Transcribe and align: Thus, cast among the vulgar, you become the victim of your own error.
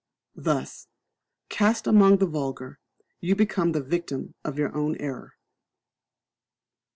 Thus, 0.41 0.87
cast 1.47 1.85
among 1.85 2.17
the 2.17 2.25
vulgar, 2.25 2.79
you 3.19 3.35
become 3.35 3.73
the 3.73 3.83
victim 3.83 4.33
of 4.43 4.57
your 4.57 4.75
own 4.75 4.97
error. 4.97 5.35